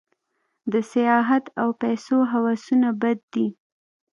د 0.71 0.73
سیاحت 0.91 1.45
او 1.61 1.69
پیسو 1.81 2.17
هوسونه 2.31 2.89
بد 3.01 3.19
دي. 3.33 3.47